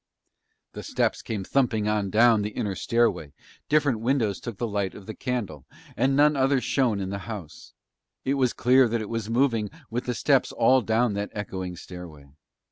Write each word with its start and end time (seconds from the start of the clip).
The 0.73 0.81
steps 0.81 1.21
came 1.21 1.43
thumping 1.43 1.87
on 1.87 2.09
down 2.09 2.41
the 2.41 2.49
inner 2.49 2.73
stairway, 2.73 3.33
different 3.69 3.99
windows 3.99 4.39
took 4.39 4.57
the 4.57 4.67
light 4.67 4.95
of 4.95 5.05
the 5.05 5.13
candle, 5.13 5.67
and 5.95 6.15
none 6.15 6.35
other 6.35 6.59
shone 6.59 6.99
in 6.99 7.11
the 7.11 7.19
house; 7.29 7.73
it 8.25 8.33
was 8.33 8.51
clear 8.51 8.87
that 8.89 9.01
it 9.03 9.09
was 9.09 9.29
moving 9.29 9.69
with 9.91 10.05
the 10.05 10.15
steps 10.15 10.51
all 10.51 10.81
down 10.81 11.13
that 11.13 11.29
echoing 11.33 11.75
stairway. 11.75 12.25